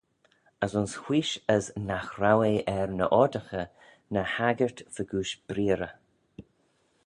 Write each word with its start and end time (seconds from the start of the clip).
As 0.65 0.73
ayns 0.79 0.93
wheesh 1.05 1.33
as 1.55 1.65
nagh 1.87 2.11
row 2.21 2.41
eh 2.51 2.59
er 2.75 2.89
ny 2.97 3.07
oardaghey 3.19 3.67
ny 4.13 4.23
haggyrt 4.33 4.79
fegooish 4.95 5.33
breearrey. 5.47 5.93